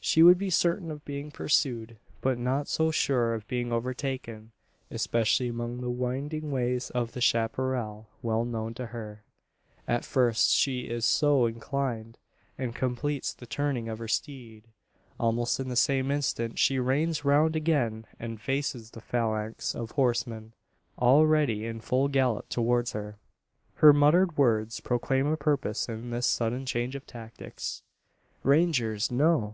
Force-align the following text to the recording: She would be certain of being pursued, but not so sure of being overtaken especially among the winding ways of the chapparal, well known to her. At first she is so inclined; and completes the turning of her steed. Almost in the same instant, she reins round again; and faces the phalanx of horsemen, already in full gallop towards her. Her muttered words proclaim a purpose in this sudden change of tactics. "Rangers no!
She 0.00 0.22
would 0.22 0.38
be 0.38 0.48
certain 0.48 0.90
of 0.90 1.04
being 1.04 1.30
pursued, 1.30 1.98
but 2.22 2.38
not 2.38 2.66
so 2.66 2.90
sure 2.90 3.34
of 3.34 3.46
being 3.46 3.72
overtaken 3.74 4.52
especially 4.90 5.48
among 5.48 5.82
the 5.82 5.90
winding 5.90 6.50
ways 6.50 6.88
of 6.88 7.12
the 7.12 7.20
chapparal, 7.20 8.06
well 8.22 8.46
known 8.46 8.72
to 8.72 8.86
her. 8.86 9.22
At 9.86 10.02
first 10.06 10.50
she 10.52 10.84
is 10.88 11.04
so 11.04 11.44
inclined; 11.44 12.16
and 12.56 12.74
completes 12.74 13.34
the 13.34 13.44
turning 13.44 13.86
of 13.90 13.98
her 13.98 14.08
steed. 14.08 14.64
Almost 15.20 15.60
in 15.60 15.68
the 15.68 15.76
same 15.76 16.10
instant, 16.10 16.58
she 16.58 16.78
reins 16.78 17.26
round 17.26 17.54
again; 17.54 18.06
and 18.18 18.40
faces 18.40 18.92
the 18.92 19.02
phalanx 19.02 19.74
of 19.74 19.90
horsemen, 19.90 20.54
already 20.98 21.66
in 21.66 21.80
full 21.82 22.08
gallop 22.08 22.48
towards 22.48 22.92
her. 22.92 23.18
Her 23.74 23.92
muttered 23.92 24.38
words 24.38 24.80
proclaim 24.80 25.26
a 25.26 25.36
purpose 25.36 25.86
in 25.86 26.08
this 26.08 26.26
sudden 26.26 26.64
change 26.64 26.96
of 26.96 27.06
tactics. 27.06 27.82
"Rangers 28.42 29.10
no! 29.10 29.44